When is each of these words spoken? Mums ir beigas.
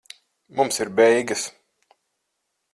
Mums 0.59 0.81
ir 0.85 0.91
beigas. 1.01 1.45